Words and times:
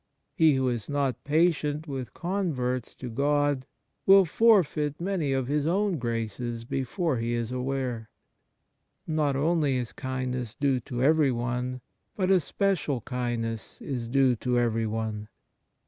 He 0.33 0.55
who 0.55 0.67
is 0.67 0.89
not 0.89 1.23
patient 1.25 1.87
with 1.87 2.15
con 2.15 2.53
verts 2.55 2.95
to 2.95 3.07
God 3.07 3.67
will 4.07 4.25
forfeit 4.25 4.99
many 4.99 5.31
of 5.31 5.45
his 5.45 5.67
own 5.67 5.99
graces 5.99 6.65
before 6.65 7.17
he 7.17 7.33
is 7.33 7.51
aware. 7.51 8.09
Not 9.05 9.35
only 9.35 9.77
is 9.77 9.91
kindness 9.91 10.55
due 10.55 10.79
to 10.79 11.03
everyone, 11.03 11.81
but 12.15 12.31
a 12.31 12.39
special 12.39 13.01
kindness 13.01 13.79
is 13.79 14.07
due 14.07 14.35
to 14.37 14.57
everyone. 14.57 15.27